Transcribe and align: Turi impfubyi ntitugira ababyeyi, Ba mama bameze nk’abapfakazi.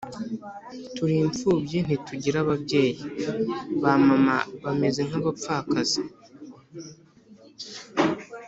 Turi 0.95 1.13
impfubyi 1.25 1.77
ntitugira 1.85 2.37
ababyeyi, 2.43 2.93
Ba 3.81 3.93
mama 4.07 4.37
bameze 4.63 5.01
nk’abapfakazi. 5.07 5.99